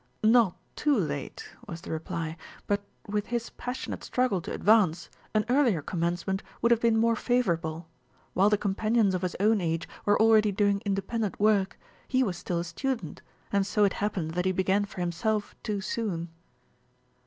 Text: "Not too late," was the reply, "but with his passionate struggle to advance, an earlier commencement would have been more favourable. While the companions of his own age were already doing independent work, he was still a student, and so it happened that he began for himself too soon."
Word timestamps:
"Not 0.23 0.55
too 0.75 0.97
late," 0.97 1.47
was 1.67 1.81
the 1.81 1.91
reply, 1.91 2.35
"but 2.65 2.81
with 3.07 3.27
his 3.27 3.51
passionate 3.51 4.03
struggle 4.03 4.41
to 4.41 4.51
advance, 4.51 5.11
an 5.35 5.45
earlier 5.47 5.83
commencement 5.83 6.41
would 6.59 6.71
have 6.71 6.79
been 6.81 6.97
more 6.97 7.15
favourable. 7.15 7.87
While 8.33 8.49
the 8.49 8.57
companions 8.57 9.13
of 9.13 9.21
his 9.21 9.35
own 9.39 9.61
age 9.61 9.87
were 10.03 10.19
already 10.19 10.51
doing 10.51 10.81
independent 10.87 11.39
work, 11.39 11.77
he 12.07 12.23
was 12.23 12.35
still 12.35 12.57
a 12.57 12.63
student, 12.63 13.21
and 13.51 13.63
so 13.63 13.83
it 13.83 13.93
happened 13.93 14.31
that 14.31 14.45
he 14.45 14.51
began 14.51 14.85
for 14.85 15.01
himself 15.01 15.53
too 15.61 15.81
soon." 15.81 16.29